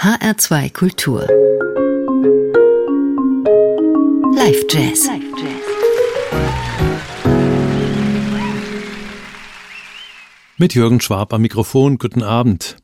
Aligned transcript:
HR2 0.00 0.72
Kultur. 0.72 1.26
Live 4.32 4.64
Jazz. 4.70 5.08
Mit 10.56 10.74
Jürgen 10.74 11.00
Schwab 11.00 11.34
am 11.34 11.42
Mikrofon, 11.42 11.98
guten 11.98 12.22
Abend. 12.22 12.76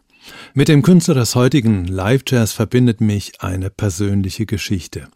Mit 0.54 0.66
dem 0.66 0.82
Künstler 0.82 1.14
des 1.14 1.36
heutigen 1.36 1.84
Live 1.84 2.22
Jazz 2.26 2.52
verbindet 2.52 3.00
mich 3.00 3.40
eine 3.40 3.70
persönliche 3.70 4.44
Geschichte. 4.44 5.06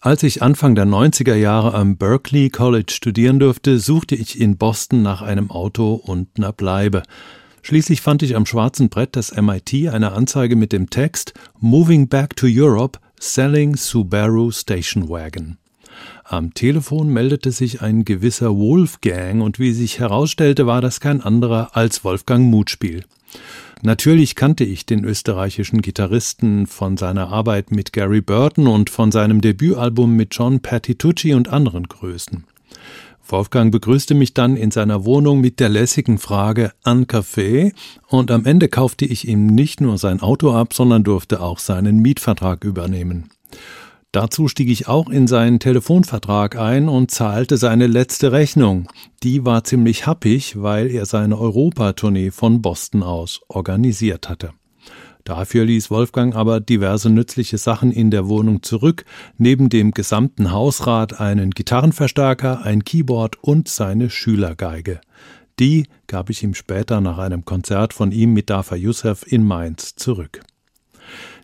Als 0.00 0.22
ich 0.22 0.42
Anfang 0.42 0.76
der 0.76 0.86
90er 0.86 1.34
Jahre 1.34 1.74
am 1.74 1.96
Berkeley 1.96 2.50
College 2.50 2.92
studieren 2.92 3.40
durfte, 3.40 3.80
suchte 3.80 4.14
ich 4.14 4.40
in 4.40 4.58
Boston 4.58 5.02
nach 5.02 5.22
einem 5.22 5.50
Auto 5.50 5.94
und 5.94 6.28
einer 6.36 6.52
Bleibe. 6.52 7.02
Schließlich 7.62 8.00
fand 8.00 8.22
ich 8.24 8.34
am 8.34 8.44
schwarzen 8.44 8.88
Brett 8.88 9.14
des 9.14 9.34
MIT 9.34 9.88
eine 9.88 10.12
Anzeige 10.12 10.56
mit 10.56 10.72
dem 10.72 10.90
Text 10.90 11.32
Moving 11.60 12.08
Back 12.08 12.34
to 12.34 12.46
Europe, 12.48 12.98
Selling 13.20 13.76
Subaru 13.76 14.50
Station 14.50 15.08
Wagon. 15.08 15.58
Am 16.24 16.54
Telefon 16.54 17.08
meldete 17.08 17.52
sich 17.52 17.80
ein 17.80 18.04
gewisser 18.04 18.56
Wolfgang 18.56 19.42
und 19.42 19.60
wie 19.60 19.72
sich 19.72 20.00
herausstellte, 20.00 20.66
war 20.66 20.80
das 20.80 20.98
kein 20.98 21.20
anderer 21.20 21.76
als 21.76 22.04
Wolfgang 22.04 22.50
Mutspiel. 22.50 23.04
Natürlich 23.82 24.34
kannte 24.34 24.64
ich 24.64 24.86
den 24.86 25.04
österreichischen 25.04 25.82
Gitarristen 25.82 26.66
von 26.66 26.96
seiner 26.96 27.28
Arbeit 27.28 27.70
mit 27.70 27.92
Gary 27.92 28.20
Burton 28.20 28.66
und 28.66 28.90
von 28.90 29.12
seinem 29.12 29.40
Debütalbum 29.40 30.14
mit 30.16 30.34
John 30.34 30.60
Patitucci 30.60 31.34
und 31.34 31.48
anderen 31.48 31.88
Größen. 31.88 32.44
Wolfgang 33.26 33.72
begrüßte 33.72 34.14
mich 34.14 34.34
dann 34.34 34.56
in 34.56 34.70
seiner 34.70 35.04
Wohnung 35.04 35.40
mit 35.40 35.60
der 35.60 35.68
lässigen 35.68 36.18
Frage 36.18 36.72
an 36.82 37.06
Kaffee 37.06 37.72
und 38.08 38.30
am 38.30 38.44
Ende 38.44 38.68
kaufte 38.68 39.04
ich 39.04 39.26
ihm 39.26 39.46
nicht 39.46 39.80
nur 39.80 39.98
sein 39.98 40.20
Auto 40.20 40.52
ab, 40.52 40.74
sondern 40.74 41.04
durfte 41.04 41.40
auch 41.40 41.58
seinen 41.58 42.00
Mietvertrag 42.00 42.64
übernehmen. 42.64 43.30
Dazu 44.12 44.46
stieg 44.46 44.68
ich 44.68 44.88
auch 44.88 45.08
in 45.08 45.26
seinen 45.26 45.58
Telefonvertrag 45.58 46.56
ein 46.56 46.90
und 46.90 47.10
zahlte 47.10 47.56
seine 47.56 47.86
letzte 47.86 48.30
Rechnung. 48.30 48.88
Die 49.22 49.46
war 49.46 49.64
ziemlich 49.64 50.06
happig, 50.06 50.60
weil 50.60 50.90
er 50.90 51.06
seine 51.06 51.38
Europatournee 51.38 52.30
von 52.30 52.60
Boston 52.60 53.02
aus 53.02 53.40
organisiert 53.48 54.28
hatte. 54.28 54.50
Dafür 55.24 55.64
ließ 55.64 55.90
Wolfgang 55.90 56.34
aber 56.34 56.60
diverse 56.60 57.08
nützliche 57.08 57.58
Sachen 57.58 57.92
in 57.92 58.10
der 58.10 58.28
Wohnung 58.28 58.62
zurück, 58.62 59.04
neben 59.38 59.68
dem 59.68 59.92
gesamten 59.92 60.50
Hausrat 60.50 61.20
einen 61.20 61.50
Gitarrenverstärker, 61.50 62.62
ein 62.62 62.84
Keyboard 62.84 63.36
und 63.42 63.68
seine 63.68 64.10
Schülergeige. 64.10 65.00
Die 65.58 65.86
gab 66.06 66.30
ich 66.30 66.42
ihm 66.42 66.54
später 66.54 67.00
nach 67.00 67.18
einem 67.18 67.44
Konzert 67.44 67.92
von 67.92 68.10
ihm 68.10 68.32
mit 68.32 68.50
Dafa 68.50 68.74
Youssef 68.74 69.24
in 69.26 69.44
Mainz 69.44 69.94
zurück. 69.94 70.40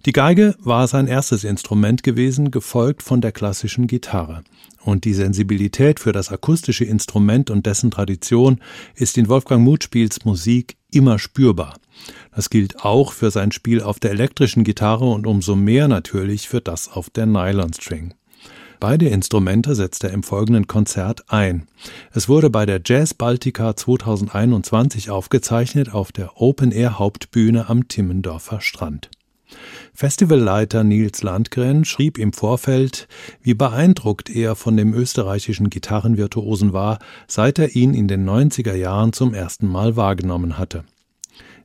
Die 0.06 0.12
Geige 0.12 0.56
war 0.60 0.86
sein 0.88 1.06
erstes 1.06 1.44
Instrument 1.44 2.02
gewesen, 2.02 2.50
gefolgt 2.50 3.02
von 3.02 3.20
der 3.20 3.32
klassischen 3.32 3.86
Gitarre. 3.86 4.42
Und 4.84 5.04
die 5.04 5.12
Sensibilität 5.12 6.00
für 6.00 6.12
das 6.12 6.30
akustische 6.30 6.84
Instrument 6.84 7.50
und 7.50 7.66
dessen 7.66 7.90
Tradition 7.90 8.60
ist 8.94 9.18
in 9.18 9.28
Wolfgang 9.28 9.62
Mutspiels 9.62 10.24
Musik 10.24 10.76
immer 10.90 11.18
spürbar. 11.18 11.74
Das 12.34 12.50
gilt 12.50 12.84
auch 12.84 13.12
für 13.12 13.30
sein 13.30 13.52
Spiel 13.52 13.82
auf 13.82 13.98
der 13.98 14.12
elektrischen 14.12 14.64
Gitarre 14.64 15.06
und 15.06 15.26
umso 15.26 15.56
mehr 15.56 15.88
natürlich 15.88 16.48
für 16.48 16.60
das 16.60 16.88
auf 16.88 17.10
der 17.10 17.26
Nylonstring. 17.26 18.14
Beide 18.80 19.08
Instrumente 19.08 19.74
setzt 19.74 20.04
er 20.04 20.10
im 20.10 20.22
folgenden 20.22 20.68
Konzert 20.68 21.24
ein. 21.32 21.66
Es 22.12 22.28
wurde 22.28 22.48
bei 22.48 22.64
der 22.64 22.80
Jazz 22.84 23.12
Baltica 23.12 23.74
2021 23.74 25.10
aufgezeichnet 25.10 25.92
auf 25.92 26.12
der 26.12 26.40
Open 26.40 26.70
Air 26.70 26.98
Hauptbühne 26.98 27.68
am 27.68 27.88
Timmendorfer 27.88 28.60
Strand. 28.60 29.10
Festivalleiter 29.94 30.84
Nils 30.84 31.22
Landgren 31.22 31.84
schrieb 31.84 32.18
im 32.18 32.32
Vorfeld, 32.32 33.08
wie 33.42 33.54
beeindruckt 33.54 34.30
er 34.30 34.54
von 34.54 34.76
dem 34.76 34.94
österreichischen 34.94 35.70
Gitarrenvirtuosen 35.70 36.72
war, 36.72 37.00
seit 37.26 37.58
er 37.58 37.74
ihn 37.74 37.94
in 37.94 38.06
den 38.06 38.28
90er 38.28 38.74
Jahren 38.74 39.12
zum 39.12 39.34
ersten 39.34 39.66
Mal 39.66 39.96
wahrgenommen 39.96 40.56
hatte. 40.56 40.84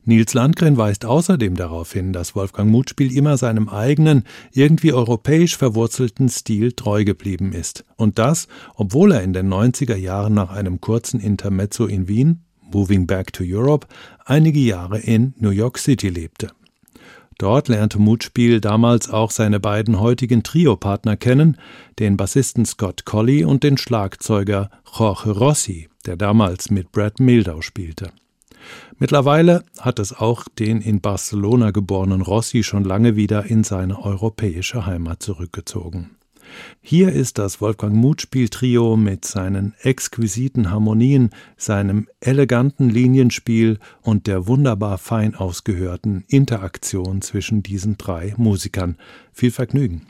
Nils 0.06 0.34
Landgren 0.34 0.75
weist 0.75 1.06
außerdem 1.06 1.56
darauf 1.56 1.94
hin, 1.94 2.12
dass 2.12 2.36
Wolfgang 2.36 2.69
Mutspiel 2.69 3.16
immer 3.16 3.38
seinem 3.38 3.69
eigenen, 3.69 4.24
irgendwie 4.52 4.91
europäisch 4.91 5.56
verwurzelten 5.56 6.28
Stil 6.28 6.74
treu 6.74 7.06
geblieben 7.06 7.53
ist. 7.53 7.86
Und 7.96 8.19
das, 8.19 8.50
obwohl 8.75 9.14
er 9.14 9.24
in 9.24 9.31
den 9.31 9.47
90er 9.52 9.96
Jahren 9.96 10.34
nach 10.34 10.52
einem 10.52 10.81
kurzen 10.81 11.22
Intermezzo 11.22 11.86
in 11.86 12.09
Wien, 12.09 12.41
Moving 12.59 13.08
Back 13.08 13.31
to 13.31 13.44
Europe, 13.47 13.88
einige 14.25 14.59
Jahre 14.59 15.00
in 15.00 15.34
New 15.38 15.52
York 15.52 15.78
City 15.78 16.09
lebte. 16.09 16.50
Dort 17.38 17.68
lernte 17.68 18.00
Mutspiel 18.00 18.59
damals 18.62 19.09
auch 19.09 19.31
seine 19.31 19.59
beiden 19.59 20.00
heutigen 20.00 20.44
Trio-Partner 20.44 21.16
kennen, 21.16 21.58
den 22.00 22.18
Bassisten 22.18 22.66
Scott 22.66 23.06
Colley 23.06 23.46
und 23.46 23.64
den 23.64 23.78
Schlagzeuger 23.78 24.70
Jorge 24.97 25.31
Rossi, 25.31 25.90
der 26.06 26.18
damals 26.18 26.70
mit 26.70 26.91
Brad 26.91 27.20
Mildau 27.20 27.62
spielte. 27.62 28.12
Mittlerweile 28.99 29.63
hat 29.79 29.99
es 29.99 30.13
auch 30.13 30.47
den 30.47 30.81
in 30.81 31.01
Barcelona 31.01 31.71
geborenen 31.71 32.21
Rossi 32.21 32.63
schon 32.63 32.83
lange 32.83 33.15
wieder 33.15 33.45
in 33.45 33.63
seine 33.63 34.01
europäische 34.01 34.85
Heimat 34.85 35.23
zurückgezogen. 35.23 36.11
Hier 36.81 37.11
ist 37.11 37.37
das 37.37 37.61
Wolfgang 37.61 37.95
Mutspiel 37.95 38.49
Trio 38.49 38.95
mit 38.95 39.25
seinen 39.25 39.73
exquisiten 39.81 40.69
Harmonien, 40.69 41.31
seinem 41.57 42.07
eleganten 42.19 42.89
Linienspiel 42.89 43.79
und 44.01 44.27
der 44.27 44.47
wunderbar 44.47 44.97
fein 44.97 45.35
ausgehörten 45.35 46.23
Interaktion 46.27 47.21
zwischen 47.21 47.63
diesen 47.63 47.97
drei 47.97 48.33
Musikern. 48.37 48.97
Viel 49.31 49.51
Vergnügen. 49.51 50.03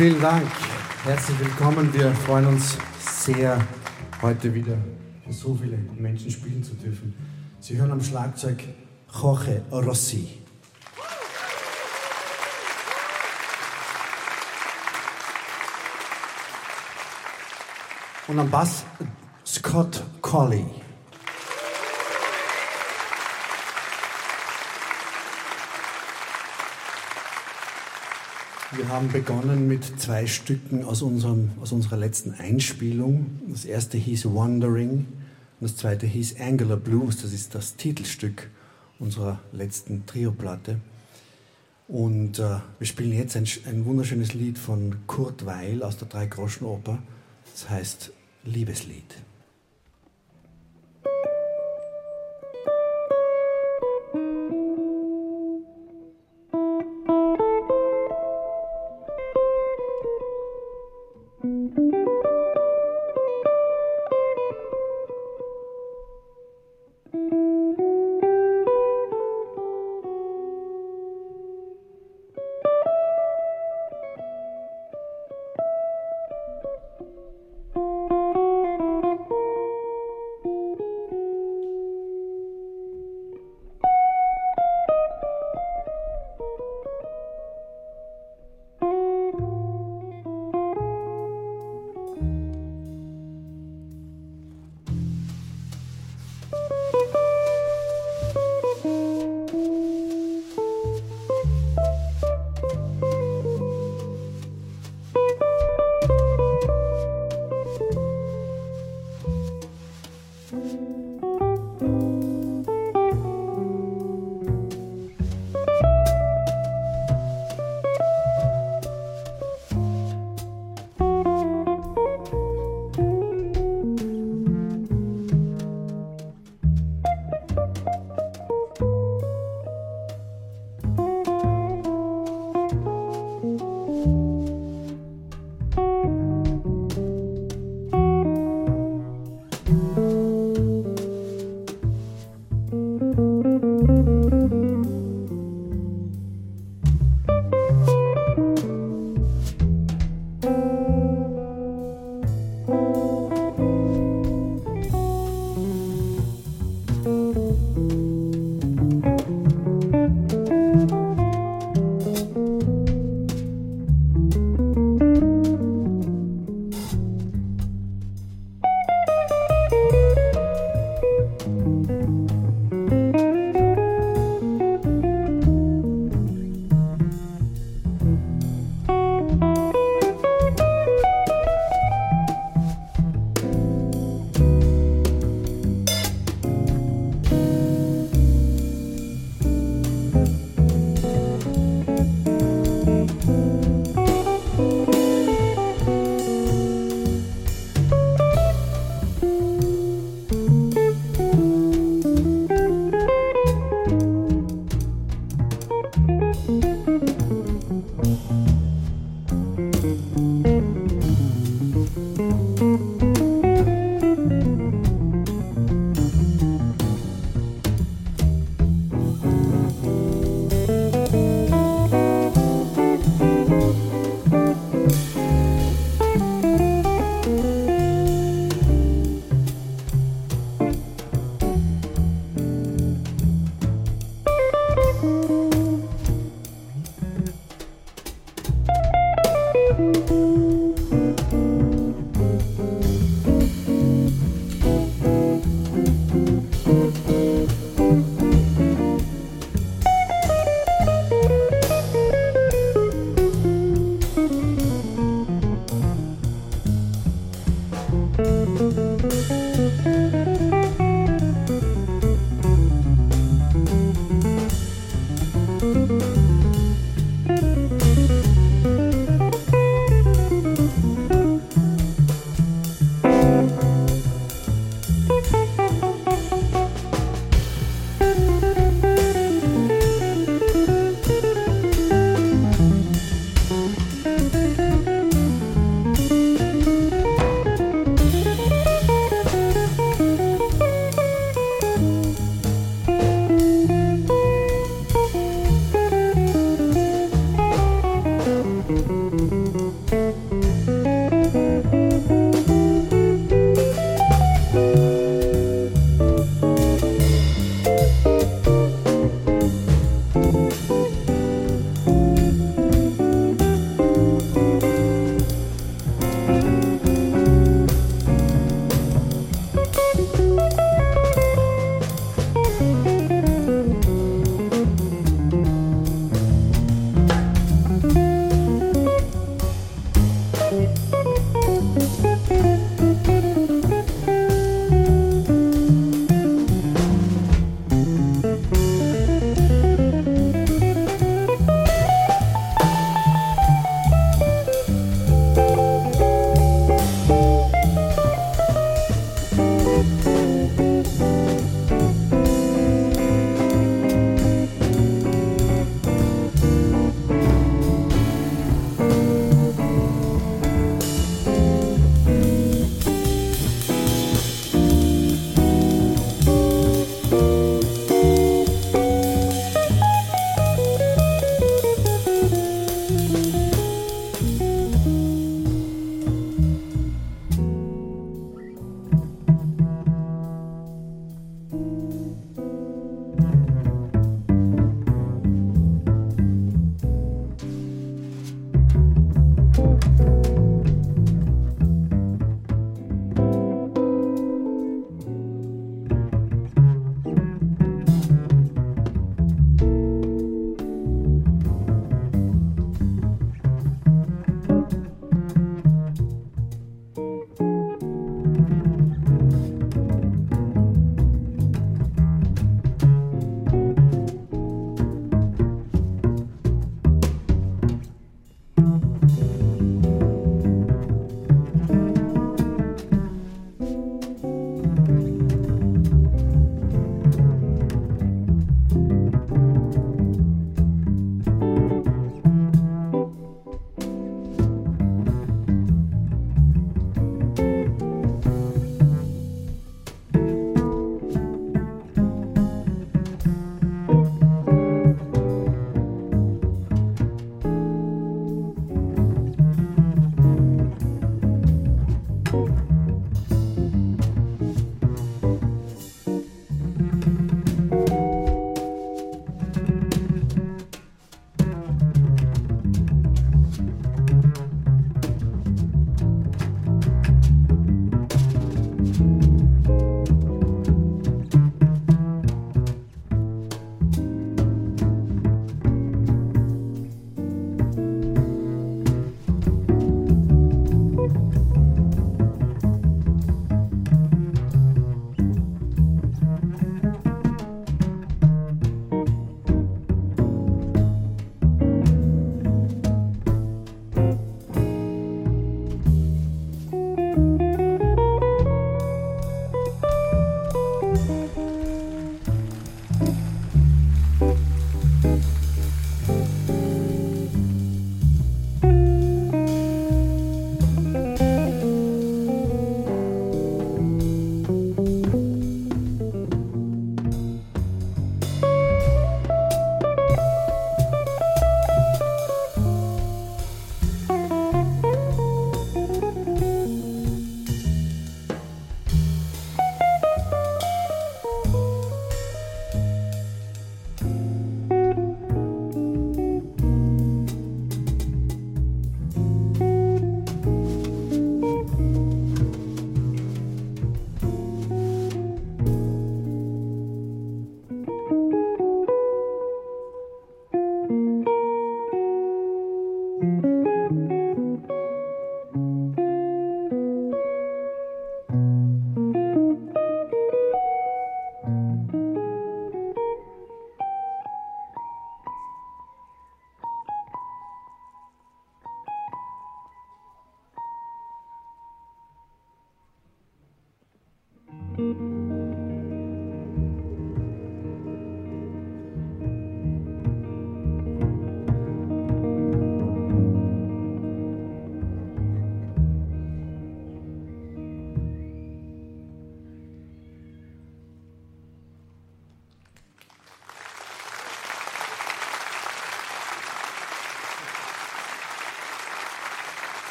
Vielen 0.00 0.22
Dank. 0.22 0.50
Herzlich 1.04 1.38
willkommen. 1.40 1.92
Wir 1.92 2.10
freuen 2.14 2.46
uns 2.46 2.78
sehr, 3.00 3.62
heute 4.22 4.54
wieder 4.54 4.78
für 5.26 5.30
so 5.30 5.54
viele 5.54 5.76
Menschen 5.76 6.30
spielen 6.30 6.64
zu 6.64 6.72
dürfen. 6.72 7.12
Sie 7.60 7.76
hören 7.76 7.90
am 7.90 8.02
Schlagzeug 8.02 8.64
Jorge 9.12 9.60
Rossi. 9.70 10.38
Und 18.26 18.38
am 18.38 18.50
Bass 18.50 18.86
Scott 19.44 20.02
Colley. 20.22 20.79
Wir 28.80 28.88
haben 28.88 29.12
begonnen 29.12 29.68
mit 29.68 29.84
zwei 30.00 30.26
Stücken 30.26 30.84
aus, 30.84 31.02
unserem, 31.02 31.50
aus 31.60 31.70
unserer 31.70 31.98
letzten 31.98 32.32
Einspielung. 32.32 33.26
Das 33.46 33.66
erste 33.66 33.98
hieß 33.98 34.24
Wandering 34.34 35.00
und 35.00 35.06
das 35.60 35.76
zweite 35.76 36.06
hieß 36.06 36.40
Angular 36.40 36.78
Blues. 36.78 37.20
Das 37.20 37.34
ist 37.34 37.54
das 37.54 37.76
Titelstück 37.76 38.48
unserer 38.98 39.38
letzten 39.52 40.06
Trio-Platte. 40.06 40.80
Und 41.88 42.38
äh, 42.38 42.56
wir 42.78 42.86
spielen 42.86 43.12
jetzt 43.12 43.36
ein, 43.36 43.46
ein 43.66 43.84
wunderschönes 43.84 44.32
Lied 44.32 44.56
von 44.56 45.06
Kurt 45.06 45.44
Weil 45.44 45.82
aus 45.82 45.98
der 45.98 46.08
Dreigroschenoper. 46.08 47.00
Das 47.52 47.68
heißt 47.68 48.12
Liebeslied. 48.44 49.14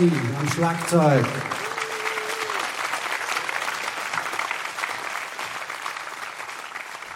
Rossi 0.00 0.12
am 0.38 0.48
Schlagzeug. 0.48 1.26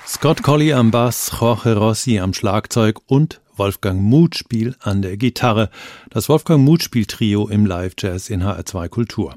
Scott 0.07 0.43
Colley 0.43 0.72
am 0.74 0.91
Bass, 0.91 1.32
Jorge 1.41 1.76
Rossi 1.76 2.18
am 2.18 2.35
Schlagzeug 2.35 3.01
und 3.07 3.41
Wolfgang 3.57 4.03
Mutspiel 4.03 4.76
an 4.80 5.01
der 5.01 5.16
Gitarre. 5.16 5.70
Das 6.11 6.28
Wolfgang 6.28 6.62
Mutspiel 6.62 7.07
Trio 7.07 7.49
im 7.49 7.64
Live 7.64 7.95
Jazz 7.99 8.28
in 8.28 8.43
HR2 8.43 8.89
Kultur. 8.89 9.35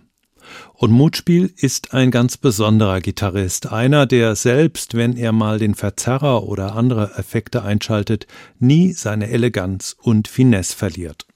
Und 0.73 0.91
Mutspiel 0.91 1.53
ist 1.55 1.93
ein 1.93 2.11
ganz 2.11 2.37
besonderer 2.37 2.99
Gitarrist, 2.99 3.71
einer, 3.71 4.05
der 4.05 4.35
selbst, 4.35 4.95
wenn 4.95 5.15
er 5.15 5.31
mal 5.31 5.59
den 5.59 5.75
Verzerrer 5.75 6.43
oder 6.43 6.75
andere 6.75 7.13
Effekte 7.17 7.63
einschaltet, 7.63 8.27
nie 8.59 8.91
seine 8.91 9.29
Eleganz 9.29 9.95
und 9.99 10.27
Finesse 10.27 10.75
verliert. 10.75 11.26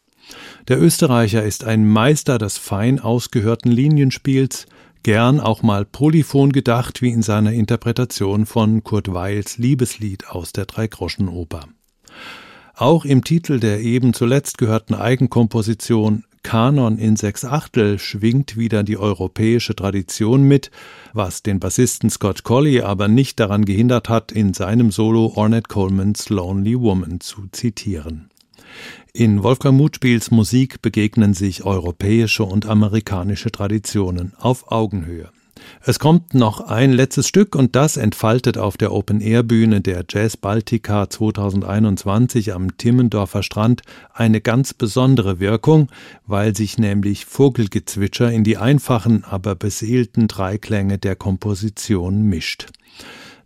Der 0.68 0.82
Österreicher 0.82 1.44
ist 1.44 1.64
ein 1.64 1.88
Meister 1.88 2.38
des 2.38 2.58
fein 2.58 3.00
ausgehörten 3.00 3.72
Linienspiels, 3.72 4.68
gern 5.04 5.40
auch 5.40 5.64
mal 5.64 5.86
polyphon 5.86 6.52
gedacht, 6.52 7.02
wie 7.02 7.10
in 7.10 7.22
seiner 7.22 7.54
Interpretation 7.54 8.46
von 8.46 8.84
Kurt 8.84 9.12
Weils 9.12 9.58
Liebeslied 9.58 10.28
aus 10.28 10.54
der 10.54 10.66
Dreigroschenoper. 10.66 11.68
Auch 12.76 13.06
im 13.06 13.24
Titel 13.24 13.60
der 13.60 13.82
eben 13.82 14.14
zuletzt 14.14 14.58
gehörten 14.58 14.96
Eigenkomposition 14.96 16.24
Kanon 16.44 16.98
in 16.98 17.16
sechs 17.16 17.46
Achtel 17.46 18.00
schwingt 18.00 18.58
wieder 18.58 18.84
die 18.84 18.98
europäische 18.98 19.76
Tradition 19.76 20.44
mit, 20.44 20.72
was 21.14 21.44
den 21.44 21.60
Bassisten 21.60 22.10
Scott 22.10 22.44
Colley 22.44 22.82
aber 22.82 23.08
nicht 23.08 23.40
daran 23.40 23.66
gehindert 23.66 24.10
hat, 24.10 24.32
in 24.32 24.56
seinem 24.56 24.92
Solo 24.92 25.34
Ornette 25.36 25.68
Colemans 25.68 26.30
Lonely 26.30 26.80
Woman 26.80 27.20
zu 27.20 27.48
zitieren. 27.52 28.31
In 29.14 29.44
Wolfgang 29.44 29.78
Mutspiels 29.78 30.32
Musik 30.32 30.82
begegnen 30.82 31.34
sich 31.34 31.64
europäische 31.64 32.44
und 32.44 32.66
amerikanische 32.66 33.52
Traditionen 33.52 34.34
auf 34.38 34.72
Augenhöhe. 34.72 35.30
Es 35.84 36.00
kommt 36.00 36.34
noch 36.34 36.62
ein 36.62 36.92
letztes 36.92 37.28
Stück 37.28 37.56
und 37.56 37.76
das 37.76 37.98
entfaltet 37.98 38.58
auf 38.58 38.78
der 38.78 38.92
Open-Air-Bühne 38.92 39.82
der 39.82 40.06
Jazz 40.08 40.38
Baltica 40.38 41.10
2021 41.10 42.54
am 42.54 42.78
Timmendorfer 42.78 43.44
Strand 43.44 43.82
eine 44.14 44.42
ganz 44.42 44.74
besondere 44.74 45.40
Wirkung, 45.40 45.90
weil 46.26 46.56
sich 46.56 46.78
nämlich 46.78 47.26
Vogelgezwitscher 47.26 48.32
in 48.32 48.44
die 48.44 48.58
einfachen, 48.58 49.24
aber 49.24 49.56
beseelten 49.56 50.28
Dreiklänge 50.28 50.98
der 50.98 51.16
Komposition 51.16 52.24
mischt. 52.24 52.68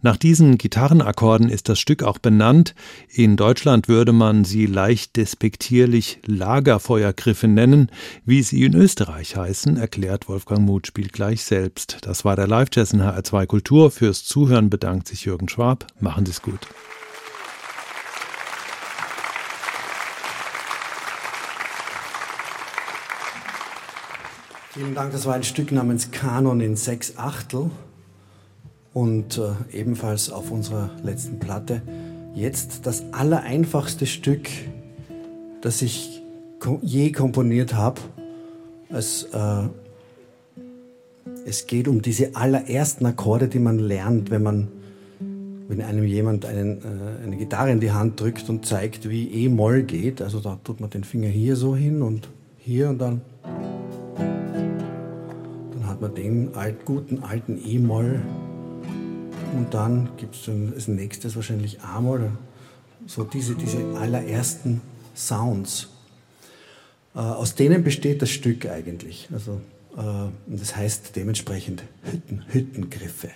Nach 0.06 0.18
diesen 0.18 0.60
Gitarrenakkorden 0.60 1.49
ist 1.49 1.68
das 1.68 1.80
Stück 1.80 2.03
auch 2.03 2.20
benannt. 2.20 2.76
In 3.10 3.38
Deutschland 3.38 3.88
würde 3.88 4.12
man 4.12 4.45
sie 4.45 4.68
leicht 4.68 5.16
despektierlich 5.16 6.20
Lagerfeuergriffe 6.28 7.47
nennen. 7.47 7.89
Wie 8.24 8.43
sie 8.43 8.66
in 8.66 8.76
Österreich 8.76 9.36
heißen, 9.36 9.78
erklärt 9.78 10.30
Wolfgang 10.30 10.62
Mutspiel 10.62 11.08
gleich 11.08 11.43
selbst. 11.43 11.97
Das 12.03 12.24
war 12.24 12.36
der 12.36 12.45
Live-Jazz 12.45 12.93
in 12.93 13.01
HR2 13.01 13.47
Kultur. 13.47 13.89
Fürs 13.89 14.24
Zuhören 14.24 14.70
bedankt 14.70 15.08
sich 15.08 15.26
Jürgen 15.26 15.49
Schwab. 15.49 15.88
Machen 15.99 16.28
Sie 16.28 16.34
es 16.34 16.43
gut. 16.43 16.68
Vielen 24.76 24.93
Dank, 24.93 25.14
das 25.14 25.26
war 25.26 25.34
ein 25.34 25.43
Stück 25.43 25.72
namens 25.72 26.12
Kanon 26.12 26.62
in 26.62 26.76
sechs 26.76 27.18
Achtel 27.18 27.72
und 28.96 29.38
äh, 29.38 29.78
ebenfalls 29.78 30.32
auf 30.32 30.52
unserer 30.52 30.89
letzten 31.04 31.38
Platte. 31.38 31.82
Jetzt 32.34 32.86
das 32.86 33.04
allereinfachste 33.12 34.06
Stück, 34.06 34.48
das 35.62 35.82
ich 35.82 36.24
ko 36.60 36.80
je 36.82 37.12
komponiert 37.12 37.76
habe. 37.76 38.00
Es, 38.89 39.24
äh, 39.34 39.64
es 41.46 41.68
geht 41.68 41.89
um 41.89 42.02
diese 42.02 42.38
allerersten 42.38 43.06
Akkorde, 43.06 43.50
die 43.50 43.60
man 43.60 43.80
lernt, 43.80 44.32
wenn 44.32 44.43
man 44.43 44.70
wenn 45.68 45.82
einem 45.82 46.06
jemand 46.06 46.46
einen, 46.46 46.78
äh, 46.78 47.24
eine 47.26 47.36
Gitarre 47.36 47.72
in 47.72 47.82
die 47.82 47.91
Hand 47.91 48.22
drückt 48.22 48.50
und 48.50 48.66
zeigt, 48.66 49.10
wie 49.10 49.28
E-Moll 49.28 49.84
geht. 49.84 50.22
Also 50.22 50.39
da 50.39 50.58
tut 50.64 50.80
man 50.80 50.89
den 50.89 51.04
Finger 51.04 51.28
hier 51.28 51.58
so 51.58 51.76
hin 51.76 52.02
und 52.02 52.30
hier 52.60 52.88
und 52.89 53.00
dann, 53.00 53.22
dann 55.74 55.88
hat 55.88 56.00
man 56.00 56.16
den 56.16 56.56
alt, 56.56 56.86
guten 56.86 57.24
alten 57.24 57.60
E-Moll 57.66 58.22
und 59.56 59.74
dann 59.74 60.10
gibt 60.18 60.36
es 60.36 60.49
als 60.49 60.88
nächstes 60.88 61.36
wahrscheinlich 61.36 61.82
A-Moll, 61.82 62.32
so 63.08 63.24
diese, 63.24 63.56
diese 63.56 63.78
allerersten 63.97 64.82
Sounds. 65.16 65.89
Äh, 67.16 67.20
aus 67.20 67.56
denen 67.56 67.84
besteht 67.84 68.22
das 68.22 68.30
Stück 68.30 68.66
eigentlich. 68.66 69.30
Also, 69.32 69.62
äh, 69.97 70.30
das 70.47 70.76
heißt 70.76 71.16
dementsprechend 71.16 71.84
Hütten, 72.03 72.43
Hüttengriffe. 72.49 73.30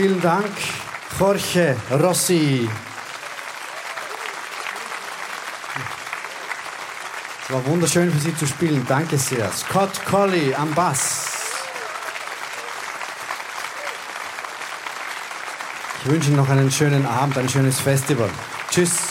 Vielen 0.00 0.22
Dank, 0.22 0.46
Jorge 1.18 1.76
Rossi. 1.90 2.66
Es 7.42 7.52
war 7.52 7.66
wunderschön 7.66 8.10
für 8.10 8.18
Sie 8.18 8.34
zu 8.34 8.46
spielen. 8.46 8.82
Danke 8.88 9.18
sehr. 9.18 9.52
Scott 9.52 9.90
Colley 10.06 10.54
am 10.54 10.72
Bass. 10.72 11.26
Ich 16.02 16.10
wünsche 16.10 16.28
Ihnen 16.28 16.38
noch 16.38 16.48
einen 16.48 16.70
schönen 16.70 17.04
Abend, 17.04 17.36
ein 17.36 17.50
schönes 17.50 17.78
Festival. 17.78 18.30
Tschüss. 18.70 19.09